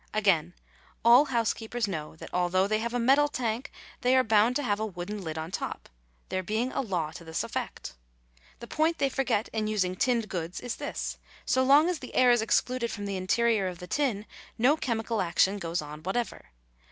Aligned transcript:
Again, 0.15 0.55
all 1.05 1.25
housekeepers 1.25 1.87
know 1.87 2.15
that 2.15 2.33
although 2.33 2.65
they 2.65 2.79
have 2.79 2.95
a 2.95 2.97
metal 2.99 3.27
tank, 3.27 3.69
they 4.01 4.15
are 4.15 4.23
bound 4.23 4.55
to 4.55 4.63
have 4.63 4.79
a 4.79 4.85
wooden 4.87 5.23
lid 5.23 5.37
on 5.37 5.51
top, 5.51 5.89
there 6.29 6.41
being 6.41 6.71
a 6.71 6.81
law 6.81 7.11
to 7.11 7.23
this 7.23 7.43
effect. 7.43 7.93
The 8.61 8.65
point 8.65 8.97
they 8.97 9.09
forget 9.09 9.47
in 9.49 9.67
using 9.67 9.95
tinned 9.95 10.27
goods 10.27 10.59
is 10.59 10.77
this, 10.77 11.19
so 11.45 11.61
long 11.61 11.87
as 11.87 11.99
the 11.99 12.15
air 12.15 12.31
is 12.31 12.41
excluded 12.41 12.89
from 12.89 13.05
the 13.05 13.15
interior 13.15 13.67
of 13.67 13.77
the 13.77 13.85
tin 13.85 14.25
no 14.57 14.75
chemical 14.75 15.21
action 15.21 15.59
goes 15.59 15.83
on 15.83 16.01
whatever. 16.01 16.45